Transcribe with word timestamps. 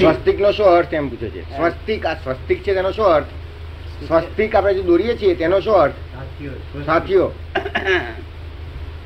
સ્વસ્તિક 0.00 0.40
નો 0.40 0.52
શું 0.52 0.66
અર્થ? 0.66 0.94
એમ 0.94 1.08
પૂછે 1.08 1.28
છે. 1.28 1.42
સ્વસ્તિક 1.56 2.06
આ 2.06 2.14
સ્વસ્તિક 2.14 2.62
છે 2.62 2.74
તેનો 2.74 2.92
શું 2.92 3.06
અર્થ? 3.06 3.26
સ્વસ્તિક 4.06 4.54
આપણે 4.54 4.74
જે 4.74 4.82
દોરીએ 4.82 5.16
છીએ 5.16 5.34
તેનો 5.34 5.60
શું 5.60 5.74
અર્થ? 5.74 5.92
સાથીઓ 6.86 7.32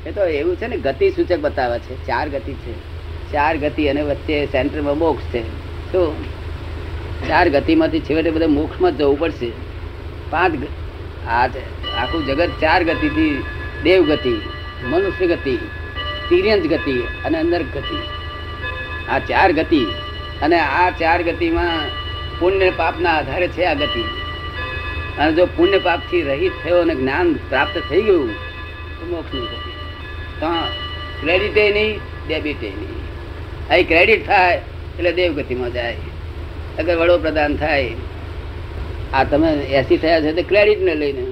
એ 0.05 0.11
તો 0.11 0.23
એવું 0.25 0.55
છે 0.55 0.67
ને 0.67 0.77
ગતિ 0.77 1.09
સૂચક 1.09 1.39
બતાવે 1.39 1.79
છે. 1.79 2.07
ચાર 2.07 2.29
ગતિ 2.29 2.53
છે. 2.53 2.73
ચાર 3.31 3.57
ગતિ 3.57 3.87
અને 3.87 4.01
વચ્ચે 4.01 4.45
સેન્ટરમાં 4.45 4.97
મોક્ષ 4.97 5.23
છે. 5.33 5.41
તો 5.91 6.15
ચાર 7.27 7.49
ગતિમાંથી 7.49 7.99
છેવટે 7.99 8.31
બધા 8.31 8.47
મોક્ષમાં 8.47 8.91
જ 8.91 8.99
જવું 8.99 9.19
પડશે. 9.19 9.51
પાંચ 10.29 10.53
આ 11.27 11.45
આખું 11.97 12.25
જગત 12.25 12.49
ચાર 12.61 12.83
ગતિથી 12.83 13.43
દેવ 13.83 14.03
ગતિ 14.03 14.41
મનુષ્ય 14.83 15.27
ગતિ 15.27 15.57
તિર્યંત 16.33 16.65
ગતિ 16.67 16.95
અને 17.25 17.37
અંદર 17.37 17.61
ગતિ. 17.73 17.99
આ 19.09 19.19
ચાર 19.19 19.49
ગતિ 19.51 19.81
અને 20.41 20.57
આ 20.59 20.89
ચાર 20.99 21.19
ગતિમાં 21.23 21.81
પુણ્ય 22.39 22.69
પાપના 22.77 23.15
આધારે 23.17 23.47
છે 23.47 23.63
આ 23.63 23.73
ગતિ. 23.73 24.03
અને 25.19 25.31
જો 25.33 25.45
પુણ્ય 25.57 25.79
પાપથી 25.79 26.21
રહિત 26.21 26.55
થયો 26.63 26.79
અને 26.81 26.95
જ્ઞાન 26.95 27.33
પ્રાપ્ત 27.49 27.75
થઈ 27.89 28.01
ગયું, 28.01 28.31
તો 28.97 29.03
મોક્ષની 29.05 29.41
ગતિ. 29.41 29.71
તો 30.39 30.49
ક્રેડિટે 31.21 31.63
નહીં 31.71 31.99
ડેબિટે 32.27 32.69
નહીં. 32.69 32.95
અહીં 33.69 33.87
ક્રેડિટ 33.87 34.27
થાય 34.27 34.57
એટલે 34.97 35.11
દેવગતિમાં 35.11 35.73
જાય. 35.73 35.95
અગર 36.79 36.95
વડોપ્રધાન 36.97 37.55
થાય, 37.55 37.91
આ 39.13 39.23
તમે 39.23 39.49
એસી 39.79 39.97
થયા 39.97 40.21
છે 40.21 40.33
તો 40.33 40.43
ક્રેડિટને 40.49 40.95
લઈને. 40.95 41.25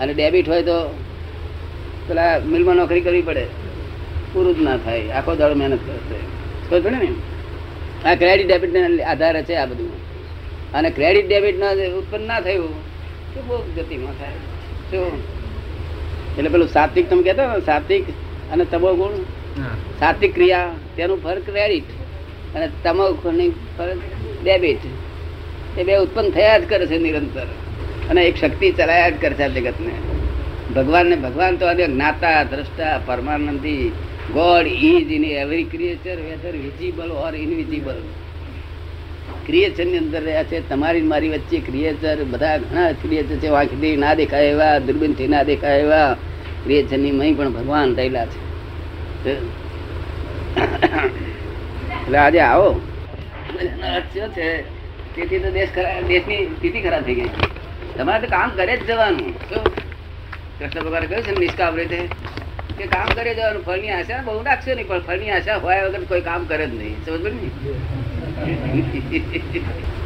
અને 0.00 0.12
ડેબિટ 0.14 0.48
હોય 0.48 0.62
તો 0.62 0.76
પેલા 2.08 2.34
મિલમાં 2.46 2.76
નોકરી 2.76 3.00
કરવી 3.00 3.22
પડે. 3.22 3.46
પૂરું 4.32 4.52
જ 4.56 4.60
ના 4.68 4.78
થાય. 4.84 5.04
આખો 5.10 5.32
દાડો 5.40 5.54
મહેનત 5.60 5.82
કરશે 5.86 6.18
ખબર 6.66 6.80
પડે 6.84 6.90
ને 6.96 7.10
આ 8.04 8.14
ક્રેડિટ 8.20 8.48
ડેબિટને 8.48 8.80
આધારે 9.04 9.40
છે 9.48 9.54
આ 9.62 9.66
બધું. 9.70 9.90
અને 10.74 10.88
ક્રેડિટ 10.90 11.26
ડેબિટ 11.28 11.58
ના 11.62 11.72
ઉત્પન્ન 12.00 12.26
ના 12.30 12.40
થયું 12.40 12.74
તો 13.32 13.38
બહુ 13.46 13.56
ગતિમાં 13.76 14.14
થાય. 14.20 14.38
શું 14.90 15.12
એટલે 16.36 16.50
પેલું 16.54 16.68
સાત્વિક 16.68 17.06
તમે 17.10 17.22
કહેતા 17.22 17.46
ને 17.52 17.62
સાત્વિક 17.70 18.04
અને 18.52 18.64
તમો 18.72 18.90
ગુણ. 19.00 19.16
સાત્વિક 20.00 20.32
ક્રિયા 20.34 20.74
તેનું 20.96 21.22
ફરક 21.24 21.46
ક્રેડિટ 21.48 21.90
અને 22.54 22.66
તમો 22.84 23.04
ગુણની 23.22 23.50
ફરક 23.76 24.00
ડેબિટ 24.42 24.84
એ 25.78 25.82
બે 25.86 25.94
ઉત્પન્ન 26.04 26.28
થયા 26.36 26.58
જ 26.60 26.64
કરે 26.70 26.84
છે 26.90 26.98
નિરંતર. 26.98 27.48
અને 28.10 28.20
એક 28.28 28.36
શક્તિ 28.42 28.66
ચલાયા 28.78 29.10
જ 29.10 29.16
કરે 29.22 29.34
છે 29.38 29.44
આ 29.46 29.54
જગતને. 29.56 29.94
ભગવાનને 30.76 31.16
ભગવાન 31.24 31.54
તો 31.60 31.64
આજે 31.66 31.84
જ્ઞાતા 31.86 32.40
દ્રષ્ટા 32.50 32.94
પરમાનંદી 33.06 33.84
God 34.32 34.66
is 34.66 35.12
in 35.12 35.24
every 35.24 35.64
creature 35.64 36.16
whether 36.16 36.52
visible 36.52 37.10
or 37.12 37.34
invisible 37.34 38.02
ક્રિએચરની 39.46 39.98
અંદર 39.98 40.22
રહ્યા 40.22 40.42
છે, 40.42 40.68
તમારી 40.68 41.02
મારી 41.02 41.28
વચ્ચે 41.28 41.58
ક્રિએચર 41.58 42.24
બધા 42.24 42.58
ઘણા 42.58 42.92
ક્રિએચર 42.92 43.36
છે 43.36 43.48
વાંખીથી 43.48 43.96
ના 43.96 44.14
દેખાય 44.14 44.44
એવા 44.44 44.78
દુર્બીનથી 44.78 45.28
ના 45.28 45.42
દેખાય 45.42 45.80
એવા. 45.80 46.16
ક્રિએચરની 46.64 47.10
મહી 47.10 47.34
પણ 47.34 47.52
ભગવાન 47.52 47.94
રહેલા 47.96 48.26
છે. 48.26 48.38
એટલે 52.00 52.18
આજે 52.18 52.40
આવો. 52.40 52.80
છે? 54.36 54.62
તેથી 55.16 55.38
તો 55.38 55.50
દેશ 55.50 55.68
દેશની 56.08 56.44
સ્થિતિ 56.44 56.80
ખરાબ 56.80 57.02
થઈ 57.02 57.14
ગઈ. 57.14 57.30
તમારે 57.96 58.20
તો 58.20 58.26
કામ 58.26 58.50
કરે 58.50 58.76
જ 58.76 58.86
જવાનું. 58.86 59.30
શું? 59.48 59.64
કૃષ્ણ 60.58 60.84
ભગવાન 60.84 61.04
કહ્યું 61.04 61.24
છે 61.24 61.40
નિષ્કામ 61.40 61.76
રીતે? 61.76 62.00
કે 62.78 62.86
કામ 62.86 63.06
કરી 63.06 63.34
દેવાનું 63.34 63.64
ફળની 63.64 63.90
આશા 63.90 64.22
બહુ 64.22 64.42
રાખશો 64.42 64.74
નહીં 64.74 64.86
પણ 64.86 65.00
ફળની 65.00 65.30
આશા 65.30 65.56
હોય 65.56 65.82
વગર 65.84 66.04
કોઈ 66.04 66.20
કામ 66.20 66.44
કરે 66.44 66.66
જ 66.66 66.74
નહીં. 66.74 67.06
સમજ 67.06 67.20
ને? 67.22 67.50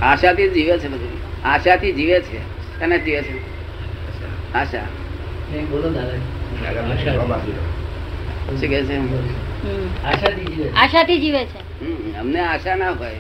આશાથી 0.03 0.49
જીવે 0.49 0.79
છે 0.79 0.89
બધું. 0.89 1.47
આશાથી 1.49 1.93
જીવે 1.93 2.21
છે. 2.21 2.39
કને 2.81 2.99
જીવે 2.99 3.23
છે. 3.23 3.37
આશા. 4.55 4.79
શું 8.51 8.61
કહે 8.61 8.85
છે 8.85 8.97
આશાથી 10.75 11.19
જીવે 11.19 11.45
છે. 11.45 11.61
હમ, 11.81 12.21
અમને 12.21 12.41
આશા 12.41 12.75
ના 12.75 12.91
હોય. 12.91 13.17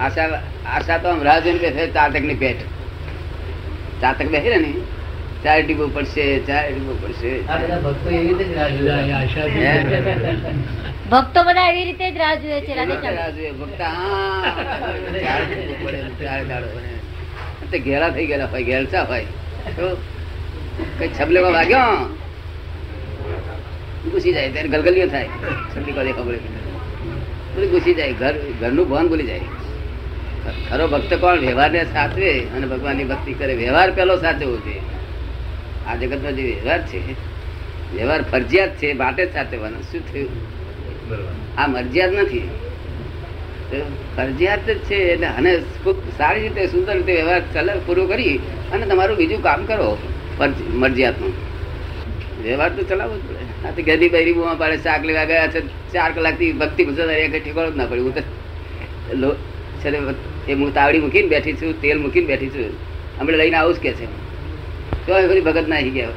આશા 0.00 0.42
આશા 0.66 0.98
તો 0.98 1.08
આમ 1.08 1.22
રાહ 1.22 1.40
જોઈને 1.40 1.58
બેસે 1.58 1.86
ચાતકની 1.86 2.34
પેટ. 2.34 2.56
ચાતક 4.00 4.26
બેસે 4.26 4.56
ને? 4.56 4.74
ચાર 5.44 5.58
ટીપો 5.62 5.86
પડશે. 5.94 6.24
ચાર 6.46 6.64
ટીપો 6.66 6.94
પડશે 7.02 7.30
ભક્તો 11.10 11.40
બધા 11.42 11.66
એવી 11.70 11.84
રીતે 11.84 12.06
જ 12.10 12.16
રાહ 12.16 12.34
જુએ 12.34 12.60
છે 12.60 12.72
રાહ. 12.74 12.86
ભક્ત, 13.60 13.78
ચાર 13.78 15.40
ટીપો 15.48 15.74
પડે, 15.84 16.00
ચાર 16.24 16.40
દાડો 16.44 16.68
પડે. 16.74 16.90
તે 17.70 17.78
ઘેરા 17.78 18.10
થઈ 18.10 18.26
ગયેલા 18.26 18.46
હોય 18.46 18.64
ઘેરચા 18.64 19.02
હોય. 19.02 19.24
તો 19.76 19.86
કઈ 20.98 21.10
છબલેમાં 21.20 21.52
વાગ્યો? 21.52 21.94
ઘૂસી 24.10 24.32
જાય 24.32 24.50
ત્યારે 24.50 24.68
ગલગલીઓ 24.68 25.06
થાય. 25.06 25.28
છબલી 25.72 25.92
કોને 25.92 26.12
ખબર 26.12 26.34
બધું 27.54 27.70
ઘૂસી 27.70 27.94
જાય 27.94 28.12
ઘર 28.12 28.34
ઘરનું 28.60 28.86
ભાન 28.90 29.06
ભૂલી 29.08 29.26
જાય. 29.26 29.40
ખરો 30.70 30.84
ભક્ત 30.88 31.12
કોણ? 31.14 31.36
વ્યવહારને 31.38 31.80
સાચવે 31.84 32.30
અને 32.56 32.66
ભગવાનની 32.66 33.04
ભક્તિ 33.04 33.32
કરે. 33.32 33.54
વ્યવહાર 33.54 33.90
પેલો 33.90 34.14
સાચવો 34.16 34.56
જોઈએ. 34.56 34.80
આ 35.88 35.96
જગતનો 36.00 36.30
જે 36.38 36.42
વ્યવહાર 36.48 36.80
છે 36.90 36.98
વ્યવહાર 37.94 38.22
ફરજિયાત 38.32 38.72
છે 38.80 38.88
માટે 39.02 39.22
જ 39.26 39.28
સાચવવાનો 39.32 39.78
શું 39.90 40.02
થયું? 40.08 40.30
આ 41.58 41.66
મરજિયાત 41.66 42.12
નથી. 42.12 42.48
ફરજિયાત 44.16 44.66
જ 44.68 44.78
છે 44.88 44.98
એટલે 45.12 45.28
અને 45.38 45.50
ખૂબ 45.82 45.96
સારી 46.18 46.42
રીતે 46.44 46.62
સુંદર 46.74 46.94
રીતે 46.98 47.12
વ્યવહાર 47.12 47.42
ચલ 47.54 47.68
પૂરો 47.86 48.02
કરી 48.12 48.34
અને 48.72 48.84
તમારું 48.86 49.16
બીજું 49.16 49.40
કામ 49.42 49.60
કરો 49.70 49.88
મરજિયાતનું. 50.82 51.32
વ્યવહાર 52.42 52.70
તો 52.76 52.82
ચલાવવો 52.90 53.16
જ 53.16 53.22
પડે. 53.28 53.44
આ 53.66 53.72
તો 53.76 53.80
ગેદી 53.82 54.10
બૈરી 54.14 54.32
બુમાં 54.32 54.58
પાડે 54.58 54.76
શાક 54.86 55.02
લેવા 55.08 55.26
ગયા 55.30 55.48
છે 55.54 55.60
ચાર 55.94 56.10
કલાકથી 56.16 56.52
ભક્તિ 56.60 56.82
ગુજર 56.88 57.10
એક 57.16 57.34
ઠેકાણો 57.44 57.70
જ 57.72 57.76
ના 57.80 57.88
પડ્યું. 57.90 58.06
હું 58.06 58.14
તો 58.14 58.22
એ 60.48 60.52
હું 60.60 60.70
તાવડી 60.76 61.02
મૂકીને 61.04 61.28
બેઠી 61.28 61.56
છું 61.60 61.70
તેલ 61.82 61.98
મૂકીને 62.04 62.26
બેઠી 62.30 62.50
છું. 62.54 62.72
હમણાં 63.18 63.40
લઈને 63.40 63.56
આવું 63.60 63.74
જ 63.76 63.78
કે 63.84 63.92
છે. 63.98 64.06
તો 65.08 65.18
એ 65.18 65.28
બધી 65.28 65.40
ભગત 65.40 65.68
ના 65.68 65.80
ગયા 65.80 66.12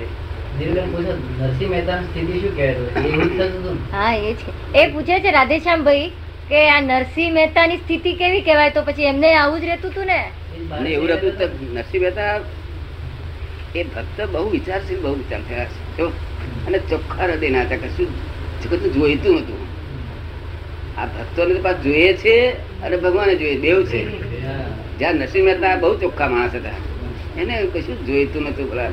મહેતા 1.70 2.00
એ 4.76 4.88
પૂછે 4.88 5.20
છે 5.20 5.32
રાધેશ્યામ 5.32 5.84
ભાઈ 5.84 6.12
કે 6.50 6.70
આ 6.70 6.82
નરસિંહ 6.82 7.34
મહેતાની 7.34 7.78
સ્થિતિ 7.78 8.14
કેવી 8.14 8.42
કેવાય 8.42 8.70
તો 8.70 8.84
પછી 8.84 9.04
એમને 9.04 9.34
આવું 9.36 9.62
જ 9.62 9.66
રહેતું 9.66 9.92
હતું 9.92 10.06
ને? 10.06 10.20
એવું 10.90 11.10
નરસિંહ 11.74 12.04
મહેતા 12.04 12.40
એ 13.76 13.84
ભક્ત 13.84 14.18
બહુ 14.26 14.50
વિચારશીલ 14.50 15.00
બહુ 15.00 15.16
વિચાર 15.16 15.42
થયા 15.42 15.68
છે 15.98 16.04
અને 16.68 16.78
ચોખ્ખા 16.90 17.24
હૃદયના 17.24 17.62
હતા 17.62 17.78
કશું 17.78 18.10
જગતનું 18.62 18.94
જોઈતું 18.94 19.38
હતું 19.38 19.62
આ 20.98 21.06
ભક્તોને 21.06 21.54
તો 21.54 21.62
પાછું 21.62 21.84
જોઈએ 21.84 22.14
છે 22.14 22.36
અને 22.84 22.98
ભગવાને 22.98 23.36
જોઈએ 23.36 23.58
બેવ 23.58 23.86
છે. 23.86 24.02
જ્યાં 25.00 25.16
નરસિંહ 25.16 25.46
મહેતા 25.46 25.76
બહુ 25.76 25.98
ચોખ્ખા 25.98 26.28
માણસ 26.28 26.56
હતા. 26.56 26.91
એને 27.38 27.66
કશું 27.74 28.06
જોઈતું 28.06 28.44
નતું 28.44 28.70
પેલા 28.70 28.90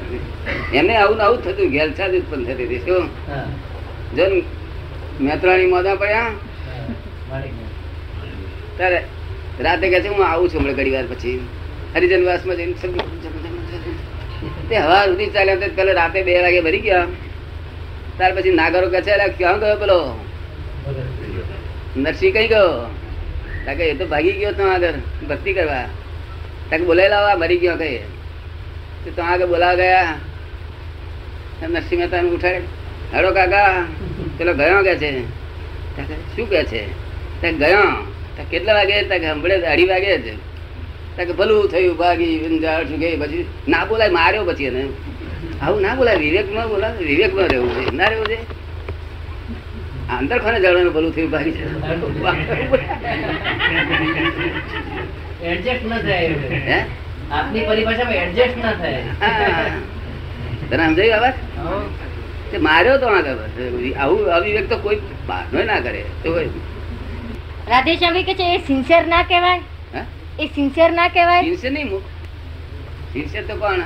એને 0.75 0.97
આવું 0.97 1.23
આવું 1.23 1.45
થતું 1.45 1.71
ઘેલછા 1.71 2.09
જ 2.09 2.15
ઉત્પન્ન 2.15 2.45
થતી 2.45 2.65
હતી 2.65 2.79
શું? 2.79 3.09
જન 4.17 4.43
મેત્રાણી 5.21 5.67
મોદા 5.67 5.95
પડ્યા. 5.95 6.33
તારે 8.79 9.03
રાતે 9.61 9.91
કહે 9.91 10.01
છે 10.01 10.09
હું 10.09 10.27
આવું 10.27 10.49
છું 10.49 10.61
હમણાં 10.61 10.77
ઘડી 10.77 10.91
વાર 10.91 11.05
પછી. 11.07 11.41
હરિજન 11.95 12.27
વાસમાં 12.27 12.57
જઈને 12.57 12.73
તે 14.71 14.77
હવા 14.77 15.05
સુધી 15.05 15.27
ચાલ્યા 15.27 15.57
તે 15.57 15.69
પેલા 15.69 15.93
રાતે 15.93 16.23
બે 16.23 16.43
વાગે 16.43 16.61
ભરી 16.61 16.79
ગયા. 16.79 17.07
ત્યાર 18.17 18.35
પછી 18.35 18.51
નાગરો 18.51 18.89
કહે 18.89 19.01
છે 19.01 19.11
"અલા, 19.11 19.29
ક્યાં 19.29 19.59
ગયો 19.61 19.77
પેલો? 19.77 20.25
નરસિંહ 21.97 22.33
કઈ 22.33 22.49
ગયો. 22.49 22.91
તાકે 23.67 23.85
એ 23.85 23.95
તો 23.95 24.07
ભાગી 24.07 24.33
ગયો 24.33 24.53
તો 24.53 24.67
આગળ 24.67 24.93
ભક્તિ 25.29 25.53
કરવા. 25.53 25.85
તાકે 26.71 26.85
બોલાય 26.85 27.09
લાવા 27.09 27.37
મરી 27.37 27.57
ગયો 27.59 27.77
કઈ 27.77 27.99
તો 29.17 29.23
આગળ 29.23 29.47
બોલાવા 29.47 29.75
ગયા. 29.75 30.15
નરસિંહ 31.63 32.01
મહેતા 32.01 32.21
ઉઠાડે. 32.21 32.61
હેડો 33.15 33.31
કાકા. 33.33 33.85
પેલો 34.39 34.53
ગયો 34.55 34.83
કે 34.83 34.95
છે? 34.97 35.13
શું 36.37 36.47
કે 36.51 36.65
છે? 36.65 36.83
ત્યાં 37.41 37.59
ગયો. 37.59 37.87
કેટલા 38.51 38.75
વાગે? 38.75 39.03
તા 39.03 39.19
કે 39.19 39.31
હંભળે 39.31 39.55
અઢી 39.67 39.85
વાગે 39.85 40.19
જ 40.19 40.37
કે 41.17 41.33
ભલું 41.33 41.69
થયું 41.69 41.97
ભાગી 41.97 42.39
વિંજાળ 42.39 42.85
શું 42.85 42.99
કે 43.01 43.17
પછી 43.17 43.47
ના 43.69 43.85
બોલાય 43.85 44.11
માર્યો 44.11 44.45
પછી 44.45 44.65
એને. 44.65 44.83
આવું 45.63 45.81
ના 45.83 45.95
બોલાય 45.95 46.17
વિવેકમાં 46.17 46.69
બોલાય 46.69 46.93
વિવેકમાં 46.93 47.49
રહેવું 47.49 47.71
છે. 47.75 47.97
ના 47.97 48.05
રહેવું 48.05 48.27
છે? 48.27 48.39
અંદર 50.09 50.39
ખાને 50.39 50.61
જવાનું 50.61 50.93
ભલું 50.93 51.15
થયું 51.15 51.31
ભાગી 51.31 51.55
એડજસ્ટ 55.43 55.85
ન 55.87 55.99
થાય 55.99 56.27
હે? 56.69 56.79
આપની 57.37 57.65
પરિભાષામાં 57.69 58.15
એડજસ્ટ 58.25 58.59
ન 58.59 58.67
થાય. 58.83 59.03
તને 60.71 60.85
સમજાયું 60.89 61.25
આ 61.27 61.33
તે 62.51 62.59
માર્યો 62.67 62.97
તો 63.03 63.07
આગળ 63.17 63.41
આવું 64.05 64.31
અવિવેક 64.37 64.67
તો 64.69 64.77
કોઈ 64.85 65.01
બહારનો 65.29 65.65
ના 65.71 65.81
કરે. 65.87 66.03
તો 66.23 66.29
હોય. 66.37 66.51
રાધેશ્યામ 67.73 68.21
કે 68.29 68.35
છે 68.41 68.47
એ 68.55 68.59
સિન્સિયર 68.69 69.03
ના 69.15 69.23
કહેવાય? 69.23 69.63
એ 70.39 70.47
સિન્સિયર 70.57 70.91
ના 70.99 71.09
કહેવાય? 71.17 71.43
સિન્સિયર 71.49 71.73
નહીં 71.73 71.91
મુખ 71.91 72.09
સિન્સિયર 73.13 73.45
તો 73.51 73.55
કોણ? 73.63 73.83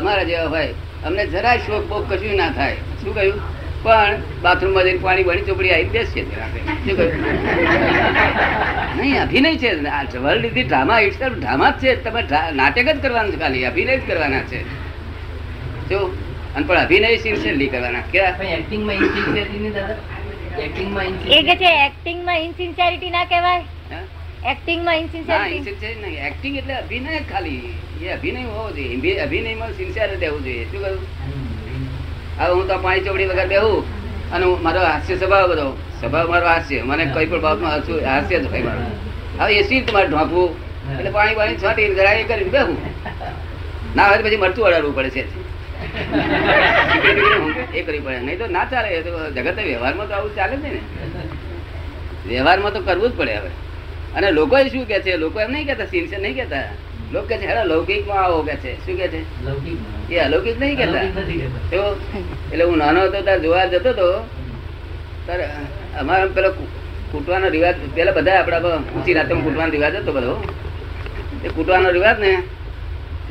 અમારા 0.00 0.26
જેવા 0.30 0.48
હોય. 0.54 0.72
અમને 1.06 1.26
જરાય 1.36 1.60
શોખ 1.66 1.86
બોખ 1.92 2.06
કશું 2.10 2.36
ના 2.42 2.50
થાય. 2.60 2.76
શું 3.02 3.14
કહ્યું? 3.14 3.38
પણ 3.82 4.16
બાથરૂમમાં 4.42 4.84
જઈને 4.84 4.98
પાણી 4.98 5.22
બની 5.22 5.42
ચોપડી 5.42 5.70
આવી 5.70 5.84
કહ્યું? 6.96 7.12
નહીં 8.96 9.22
અભિનય 9.22 9.56
છે. 9.56 9.86
આ 9.86 10.02
world 10.02 10.44
is 10.44 10.68
drama 10.68 11.00
it 11.00 11.22
drama 11.22 11.70
જ 11.70 11.74
છે. 11.82 11.96
તમે 11.96 12.22
નાટક 12.54 12.84
જ 12.84 13.02
કરવાનું 13.02 13.32
છે 13.32 13.36
ખાલી. 13.36 13.64
અભિનય 13.64 13.96
જ 13.96 14.06
કરવાના 14.06 14.40
છે. 14.40 14.62
જો 15.88 15.98
અને 16.56 16.66
પણ 16.66 16.78
અભિનય 16.78 17.16
સિન્સિયરલી 17.16 17.66
કરવાના. 17.66 18.00
ઇન્સિન્સિયરિટી 18.94 19.64
એ 21.30 21.42
કે 21.42 21.56
છે 21.56 21.86
એક્ટિંગમાં 21.86 22.38
ઇનસિન્સિયરિટી 22.38 23.10
ના 23.10 23.24
કહેવાય? 23.24 23.64
ઇનસિન્સિયરિટી 24.96 25.56
insincere 25.56 25.94
નહીં. 25.94 26.26
એક્ટિંગ 26.26 26.56
એટલે 26.56 26.74
અભિનય 26.74 27.20
ખાલી. 27.20 27.74
એ 28.02 28.08
અભિનય 28.08 28.42
હોવો 28.42 28.70
જોઈએ. 28.70 28.96
અભિ- 28.96 29.14
અભિનયમાં 29.14 29.72
સિન્સિયર 29.72 30.18
રહેવું 30.20 30.44
જોઈએ. 30.44 30.64
શું 30.64 30.80
કહ્યું? 30.80 31.47
હવે 32.38 32.52
હું 32.52 32.68
તો 32.68 32.78
પાણી 32.78 33.00
ચોપડી 33.00 33.26
વગર 33.26 33.46
બેહું 33.46 33.98
અને 34.32 34.44
હું- 34.46 34.58
મારો 34.60 34.80
હાસ્ય 34.80 35.16
સ્વભાવ 35.16 35.50
બધો. 35.50 35.78
સ્વભાવ 36.00 36.28
મારો 36.28 36.46
હાસ્ય. 36.46 36.82
મને 36.82 37.10
કઈ 37.14 37.26
પણ 37.26 37.40
બાબતમાં 37.40 37.70
હાસ્ય 37.70 38.04
હાસ્ય 38.04 38.40
જ 38.40 38.46
હોય 38.50 38.62
મારું. 38.62 38.84
હવે 39.38 39.54
એ 39.54 39.68
સીટ 39.68 39.92
મારે 39.92 40.08
ઢોંપવું 40.08 40.68
એટલે 40.98 41.10
પાણી 41.10 41.34
પાણી 41.34 41.56
છાંટી 41.56 41.94
જરાય 41.94 42.24
કરીને 42.24 42.50
બેહું. 42.50 42.76
ના 43.96 44.08
હોય 44.08 44.22
પછી 44.22 44.36
મરચું 44.36 44.66
અડાડવું 44.66 44.96
પડે 44.96 45.10
છે. 45.10 45.48
એ 47.72 47.82
કરવી 47.82 47.98
પડે. 47.98 48.20
નહીં 48.20 48.38
તો 48.38 48.46
ના 48.46 48.64
ચાલે. 48.64 48.88
એ 48.88 49.02
તો 49.02 49.30
જગત 49.30 49.58
વ્યવહારમાં 49.58 50.08
તો 50.08 50.14
આવું 50.14 50.36
ચાલે 50.36 50.56
જ 50.56 50.62
ને. 50.62 50.80
વ્યવહારમાં 52.26 52.72
તો 52.72 52.80
કરવું 52.80 53.10
જ 53.10 53.16
પડે 53.16 53.34
હવે. 53.34 53.50
અને 54.14 54.30
લોકો 54.30 54.68
શું 54.68 54.84
કે 54.84 55.00
છે? 55.00 55.16
લોકો 55.16 55.40
એમ 55.40 55.50
નહીં 55.50 55.66
કેતા 55.66 55.84
સિન્સિયર 55.84 56.20
નહીં 56.22 56.34
કેતા 56.34 56.56
લોકો 57.12 57.26
કે 57.26 57.36
છે 57.38 57.46
લૌકિક 57.46 57.68
લૌકિકમાં 57.70 58.20
આવો 58.24 58.38
કે 58.42 58.54
છે. 58.62 58.72
શું 58.84 58.96
કે 58.96 59.06
છે. 59.08 59.20
એ 60.10 60.18
અલૌકિક 60.18 60.56
નહીં 60.60 60.76
કેતા. 60.76 61.04
તો 61.70 61.80
એટલે 62.52 62.64
હું 62.64 62.78
નાનો 62.78 63.00
હતો 63.00 63.18
ત્યારે 63.22 63.42
જોવા 63.42 63.66
જતો 63.66 63.90
હતો. 63.90 64.08
ત્યારે 65.26 65.44
અમારે 66.00 66.28
પેલો 66.36 66.50
કૂટવાનો 67.12 67.46
રિવાજ 67.48 67.76
પેલા 67.94 68.16
બધા 68.18 68.38
આપડા 68.40 68.78
ઊંચી 68.94 69.14
રાતે 69.14 69.32
કૂટવાનો 69.44 69.72
રિવાજ 69.76 69.94
હતો 69.96 70.12
બધો. 70.12 70.32
એ 71.44 71.48
કૂટવાનો 71.48 71.88
રિવાજ 71.90 72.16
ને 72.20 72.32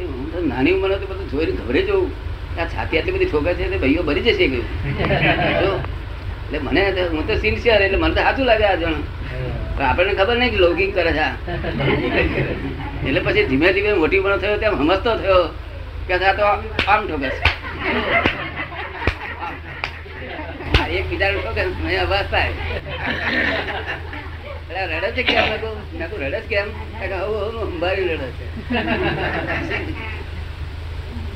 હું 0.10 0.26
તો 0.32 0.38
નાની 0.44 0.74
ઉંમર 0.74 0.92
હતી 0.96 1.10
બધું 1.12 1.30
જોઈને 1.32 1.54
ગભરે 1.60 1.82
જવું. 1.88 2.10
આ 2.58 2.66
છાતી 2.66 2.98
આટલી 2.98 3.14
બધી 3.16 3.30
ઠોકે 3.32 3.52
છે 3.58 3.78
ભાઈઓ 3.78 4.04
ભરી 4.04 4.26
જશે 4.28 4.46
ગયું 4.52 4.66
એટલે 6.46 6.60
મને 6.60 6.82
હું 7.12 7.24
તો 7.28 7.34
સિન્સિયર 7.36 7.82
એટલે 7.82 7.98
મને 7.98 8.14
તો 8.16 8.22
સાચું 8.22 8.46
લાગે 8.46 8.66
આ 8.66 8.76
જણ. 8.76 8.98
આપણને 9.84 10.14
ખબર 10.14 10.38
નહીં 10.38 10.50
કે 10.50 10.58
લૌકિક 10.58 10.96
કરે 10.96 11.14
છે 11.14 11.52
એટલે 13.08 13.20
પછી 13.20 13.44
ધીમે 13.44 13.74
ધીમે 13.74 13.94
મોટી 13.94 14.20
પણ 14.20 14.38
થયો 14.38 14.58
તેમ 14.58 14.78
સમજતો 14.78 15.16
થયો 15.16 15.56
કે 16.08 16.14
આ 16.14 16.34
તો 16.34 16.44
આમ 16.88 17.08
ઠોકે 17.08 17.30
છે. 17.30 17.44
એક 20.90 21.10
બીજા 21.10 21.32
ઠોકે 21.32 21.66
મને 21.66 21.98
અવાજ 21.98 22.26
થાય. 22.32 22.54
રડે 24.88 25.12
છે 25.12 25.24
કેમ? 25.24 25.44
કહ્યું, 25.44 26.22
રડે 26.22 26.40
છે. 26.40 26.48
કેમ 26.48 26.66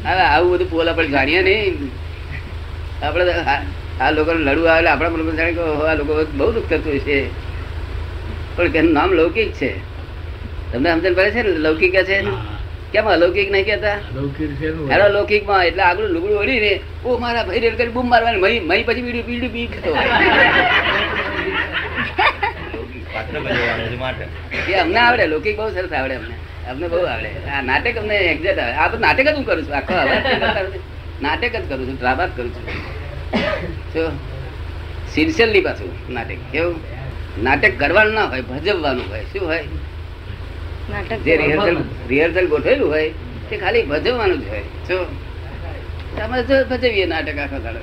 આવું 0.07 0.53
બધું 0.53 0.69
બોલ 0.69 0.89
આપણે 0.89 1.07
જાણીએ 1.07 1.41
નહીં. 1.43 1.91
આપણે 3.05 3.31
આ- 3.31 4.11
લોકોને 4.11 4.11
લોકો 4.11 4.31
લડવું 4.33 4.71
આવે 4.73 4.87
આપણા 4.87 5.09
મનમાં 5.09 5.35
જાણે 5.35 5.53
કે 5.53 5.61
આ 5.61 5.93
લોકો 5.93 6.25
બહુ 6.25 6.51
દુઃખ 6.51 6.65
થતું 6.69 6.99
છે. 6.99 7.50
પણ 8.55 8.75
એનું 8.79 8.93
નામ 8.97 9.09
લૌકિક 9.19 9.49
છે. 9.59 9.71
તમને 10.71 10.89
સમજણ 10.91 11.15
પડે 11.17 11.31
છે 11.35 11.41
ને 11.43 11.51
લૌકિક 11.65 11.93
છે 12.09 12.17
કેમ 12.93 13.05
અલૌકિક 13.07 13.49
નહીં 13.51 13.65
કેતા 13.65 13.97
હેલો 14.91 15.05
લૌકિકમાં 15.15 15.61
એટલે 15.67 15.83
આગળ 15.83 16.07
લુગડું 16.15 16.37
ઓળી 16.43 16.59
ને 16.63 16.71
ઓ 17.05 17.17
મારા 17.23 17.45
ભાઈ 17.47 17.61
રેલ 17.65 17.75
કરી 17.79 17.93
બૂમ 17.95 18.07
મારવાની 18.13 18.41
મહી 18.43 18.59
મહી 18.69 18.83
પછી 18.87 19.03
બીડું 19.05 19.25
બીડું 19.29 19.51
બી 19.55 19.67
થતો 19.73 19.91
એ 24.71 24.73
અમને 24.83 24.99
આવડે 25.05 25.25
લૌકિક 25.33 25.55
બહુ 25.59 25.69
સરસ 25.75 25.93
આવડે 25.99 26.15
અમને. 26.19 26.35
અમને 26.71 26.85
બહુ 26.91 26.99
આવડે. 27.13 27.29
આ 27.53 27.61
નાટક 27.69 27.95
અમને 28.01 28.15
એક્ઝેક્ટ 28.31 28.59
આવે 28.63 28.73
આ 28.81 28.87
બધું 28.89 29.01
નાટક 29.05 29.27
જ 29.27 29.35
હું 29.37 29.45
કરું 29.49 29.63
છું 29.67 29.75
આખો. 29.79 29.93
નાટક 31.25 31.53
જ 31.53 31.63
કરું 31.69 31.85
છું 31.87 31.97
ડ્રામા 31.99 32.27
જ 32.27 32.31
કરું 32.35 32.51
છું. 32.55 32.65
જો 33.93 34.03
સિન્સિયરલી 35.13 35.63
પાછું 35.67 35.91
નાટક 36.17 36.39
કેવું? 36.51 36.77
નાટક 37.45 37.73
કરવાનું 37.81 38.13
ના 38.19 38.27
હોય 38.31 38.43
ભજવવાનું 38.49 39.05
હોય 39.11 39.25
શું 39.31 39.43
હોય? 39.49 39.63
નાટક 40.91 41.19
જે 41.25 41.33
રિહર્સલ 41.41 41.77
રિહર્સલ 42.11 42.47
ગોઠવેલું 42.53 42.89
હોય 42.93 43.09
તે 43.49 43.55
ખાલી 43.63 43.85
ભજવવાનું 43.91 44.39
જ 44.41 44.45
હોય. 44.53 44.65
શું 44.87 45.01
અમે 46.23 46.37
જો 46.49 46.55
ભજવીએ 46.71 47.05
નાટક 47.13 47.37
આખો 47.43 47.57
દાડો. 47.65 47.81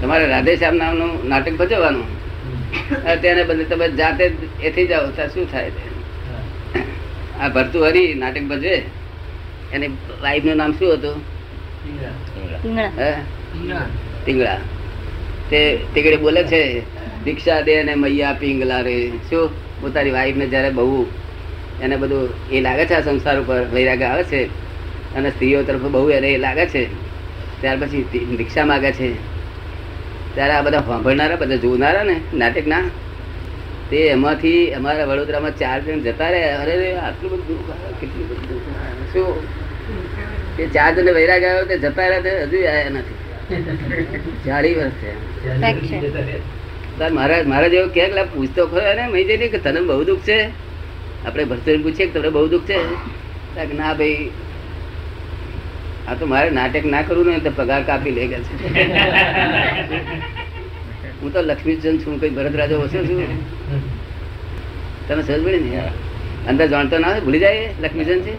તમારે 0.00 0.24
રાધેશ્યામ 0.34 0.76
નામનું 0.82 1.12
નાટક 1.32 1.54
ભજવવાનું. 1.60 2.08
તેને 3.22 3.42
બદલે 3.48 3.64
તમે 3.70 3.86
જાતે 4.00 4.24
જ 4.28 4.32
એથી 4.66 4.86
જાઓ 4.92 5.08
ત્યાં 5.16 5.30
શું 5.34 5.46
થાય? 5.52 5.70
આ 7.40 7.48
ભરતું 7.54 7.82
હરી 7.88 8.10
નાટક 8.22 8.44
ભજવે. 8.52 8.76
એની 9.74 9.90
વાઈફનું 10.22 10.56
નામ 10.62 10.72
શું 10.78 10.90
હતું? 10.96 11.16
પિંગળા 14.24 14.60
તે 15.50 15.60
તીગડે 15.94 16.18
બોલે 16.24 16.42
છે? 16.52 16.60
દીક્ષા 17.26 17.60
દે 17.60 17.82
ને 17.82 17.94
મૈયા 17.94 18.36
પિંગલા 18.40 18.80
રે. 18.80 18.96
શું? 19.30 19.46
પોતાની 19.80 20.10
વાઈફ 20.10 20.36
ને 20.36 20.46
જયારે 20.46 20.70
બહુ 20.70 21.06
એને 21.82 21.96
બધું 21.96 22.28
એ 22.52 22.60
લાગે 22.60 22.84
છે 22.86 22.94
આ 22.94 23.00
સંસાર 23.00 23.40
ઉપર 23.40 23.64
વૈરાગ 23.72 24.02
આવે 24.02 24.22
છે? 24.24 24.42
અને 25.14 25.30
સ્ત્રીઓ 25.30 25.62
તરફ 25.62 25.86
બહુ 25.94 26.10
એને 26.10 26.28
એ 26.28 26.38
લાગે 26.38 26.66
છે? 26.66 26.84
ત્યાર 27.60 27.76
પછી 27.80 28.02
દીક્ષા 28.38 28.64
માગે 28.64 28.92
છે. 28.92 29.08
ત્યારે 30.34 30.52
આ 30.52 30.62
બધા 30.62 30.80
સાંભળનારા 30.80 31.36
બધા 31.36 31.56
જોનારા 31.56 32.04
ને 32.04 32.16
નાટકના 32.34 32.82
તે 33.90 33.98
એમાંથી 34.06 34.74
અમારા 34.74 35.04
વડોદરામાં 35.04 35.58
ચાર 35.58 35.78
જણ 35.80 36.00
જતા 36.00 36.30
રહે 36.30 36.42
અરે 36.52 36.76
રે 36.76 36.88
આટલું 36.96 37.30
બધું 37.32 37.60
કેટલું 38.00 38.28
બધું 38.28 38.60
શું? 39.12 39.28
તે 40.56 40.66
ચાર 40.66 40.90
જણ 40.94 41.14
વૈરાગ 41.14 41.44
આવ્યો 41.44 41.64
તે 41.64 41.78
જતા 41.78 42.08
રહ્યા 42.08 42.20
તે 42.20 42.32
હજુ 42.42 42.58
આવ્યા 42.66 42.90
નથી. 42.90 43.16
ચાળી 44.46 44.74
વર્ષ 44.74 44.96
છે. 45.02 46.56
તાર 46.98 47.10
મારા 47.18 47.42
મારા 47.52 47.68
જેવો 47.68 48.14
લા 48.14 48.26
પૂછતો 48.34 48.66
ખરો 48.66 48.94
ને 48.98 49.04
મેં 49.12 49.26
જઈને 49.28 49.46
કે 49.48 49.58
તને 49.58 49.80
બહુ 49.80 50.04
દુઃખ 50.04 50.24
છે. 50.28 50.38
આપણે 51.26 51.44
ભરતરી 51.44 51.82
પૂછીએ 51.84 52.06
કે 52.06 52.12
તમને 52.12 52.30
બહુ 52.36 52.48
દુઃખ 52.48 52.66
છે? 52.70 52.78
ના 53.74 53.94
ભાઈ 53.94 54.30
આ 56.08 56.14
તો 56.14 56.26
મારે 56.26 56.50
નાટક 56.50 56.84
ના 56.84 57.02
કરવું 57.02 57.26
ને 57.26 57.38
તો 57.38 57.50
પગાર 57.50 57.82
કાપી 57.82 58.10
લે 58.10 58.26
ગયા 58.26 58.38
છે. 58.38 58.54
હું 61.22 61.32
તો 61.32 61.40
લક્ષ્મીચંદ 61.42 62.00
છું 62.00 62.20
કઈ 62.20 62.30
ભરત 62.30 62.56
રાજો 62.56 62.76
ઓછો 62.76 63.00
છું. 63.04 63.20
તમે 65.08 65.22
સહજ 65.22 65.40
ભણી 65.44 65.58
ને? 65.58 65.82
અંદર 66.48 66.66
જાણતો 66.66 66.98
ના 66.98 67.08
હોય? 67.08 67.20
ભૂલી 67.20 67.38
જાય 67.38 67.74
લક્ષ્મીચંદ 67.80 68.22
છે? 68.22 68.34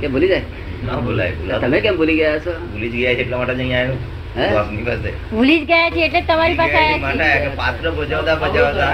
કે 0.00 0.06
ભૂલી 0.08 0.28
જાય? 0.28 0.42
ના 0.86 0.98
ભૂલાય. 1.00 1.32
તમે 1.60 1.80
કેમ 1.80 1.96
ભૂલી 1.96 2.16
ગયા 2.16 2.38
છો? 2.38 2.52
ભૂલી 2.72 2.88
જ 2.88 2.96
ગયા 2.96 3.14
છે 3.14 3.20
એટલા 3.20 3.38
માટે 3.38 3.54
જ 3.54 3.58
અહીંયા 3.58 3.80
આવ્યો. 3.80 4.19
ભૂલી 4.34 5.58
જ 5.60 5.64
ગયા 5.66 5.90
છે 5.90 6.04
એટલે 6.04 6.20
તમારી 6.22 6.54
પાસે 6.54 6.76
આવ્યા 6.78 7.40
કે 7.44 7.48
પાત્ર 7.56 7.90
ભજવતા 7.90 8.36
ભજવતા. 8.36 8.92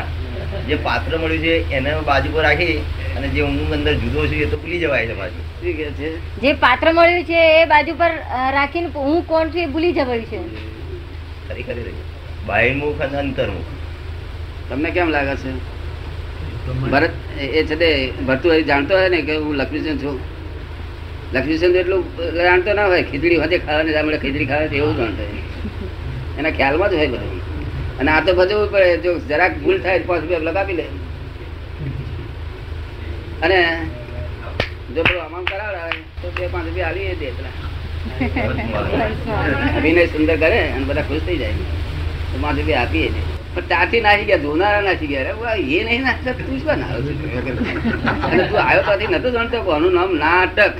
જે 0.68 0.76
પાત્ર 0.76 1.18
મળ્યું 1.18 1.42
છે 1.42 1.54
એને 1.70 1.90
બાજુ 2.06 2.28
પર 2.32 2.42
રાખી 2.42 2.76
અને 3.16 3.28
જે 3.28 3.40
હું 3.42 3.72
અંદર 3.72 3.94
જુદો 3.94 4.26
છું 4.26 4.42
એ 4.42 4.46
તો 4.46 4.56
ભૂલી 4.56 4.78
જવાય 4.78 5.06
છે 5.62 5.88
છે? 5.98 6.10
જે 6.42 6.54
પાત્ર 6.54 6.92
મળ્યું 6.92 7.24
છે 7.24 7.38
એ 7.62 7.66
બાજુ 7.66 7.94
પર 7.94 8.12
રાખીને 8.56 8.88
હું 8.94 9.24
કોણ 9.26 9.50
છું 9.50 9.60
એ 9.60 9.66
ભૂલી 9.66 9.92
જવાયું 9.92 10.26
છે. 10.30 10.38
ખરી 11.48 11.62
ખરી 11.62 11.94
બાહિર્મુખ 12.46 13.00
અને 13.00 13.16
અંતર્મુખ. 13.18 13.70
તમને 14.68 14.90
કેમ 14.90 15.08
લાગે 15.08 15.34
છે? 15.36 15.52
ભરત 16.90 17.12
એ 17.40 17.44
એ 17.58 17.64
છે 17.64 17.76
તે 17.76 18.12
ભરતું 18.26 18.64
જાણતો 18.64 18.94
હોય 18.94 19.08
ને 19.08 19.22
કે 19.22 19.36
હું 19.36 19.56
લક્ષ્મીચંદ 19.56 20.00
છું? 20.00 20.16
લક્ષ્મીચંદ 21.32 21.76
એટલું 21.76 22.02
જાણતો 22.38 22.70
ના 22.74 22.86
હોય 22.86 23.02
ખીચડી 23.02 23.38
વધે 23.38 23.58
ખાવાની 23.58 23.96
આપણે 23.96 24.18
ખીચડી 24.18 24.46
ખાવે 24.46 24.76
એવું 24.78 24.94
જાણતો 24.96 25.24
એના 26.38 26.52
ખ્યાલમાં 26.52 26.90
જ 26.90 26.96
હોય 26.96 27.08
બધું. 27.08 27.40
અને 28.00 28.10
આ 28.10 28.20
તો 28.20 28.32
ભજવું 28.34 28.68
પડે 28.68 28.96
જો 29.04 29.12
જરાક 29.30 29.52
ભૂલ 29.62 29.78
થાય 29.80 30.06
પાંચ 30.08 30.20
રૂપિયા 30.22 30.46
લગાવી 30.48 30.76
લે. 30.80 30.86
અને 33.42 33.58
જો 34.94 35.00
પેલો 35.02 35.20
આમ 35.22 35.44
કરાવડાવે 35.44 35.98
તો 36.20 36.26
બે 36.36 36.48
પાંચ 36.48 36.66
રૂપિયા 36.66 36.90
આવી 36.90 37.16
દે 37.20 37.28
અભિનય 39.76 40.04
સુંદર 40.08 40.36
કરે 40.38 40.60
અને 40.68 40.84
બધા 40.88 41.06
ખુશ 41.08 41.24
થઈ 41.26 41.38
જાય. 41.38 41.56
તો 42.30 42.36
પાંચ 42.42 42.56
રૂપિયા 42.58 42.84
આપીએ 42.84 43.08
છે 43.08 43.20
પણ 43.56 43.68
ત્યાંથી 43.68 44.00
નાસી 44.06 44.26
ગયા 44.28 44.42
ધોનારા 44.44 44.82
નાસી 44.86 45.08
ગયા. 45.12 45.54
એ 45.76 45.82
નહીં 45.88 46.02
નાખતા 46.06 46.34
તું 46.38 46.58
શું 46.62 46.78
ના 46.80 46.88
આવ્યો 46.92 47.14
છું? 47.20 47.56
અને 48.30 48.44
તું 48.48 48.60
આવ્યો 48.62 48.82
ત્યાંથી 48.86 49.12
નતો 49.18 49.28
જાણતો 49.36 49.58
કોનું 49.68 49.92
નામ 49.98 50.10
નાટક. 50.24 50.74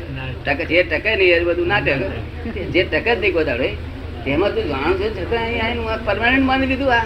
ટક 0.45 0.61
જે 0.71 0.83
ટકે 0.91 1.11
નહીં 1.21 1.35
એ 1.37 1.45
બધું 1.49 1.69
નાટક. 1.73 2.01
જે 2.75 2.81
ટકે 2.85 3.11
જ 3.15 3.19
નહીં 3.21 3.35
કોઈ 3.37 3.47
દાડો 3.51 3.69
તેમાં 4.25 4.53
તું 4.57 4.67
જાણું 4.73 4.99
છું 5.01 5.11
છતાં 5.17 5.45
અહીંયા 5.45 5.99
પરમાનન્ટ 6.07 6.47
માની 6.51 6.69
લીધું 6.73 6.93
આ. 6.99 7.05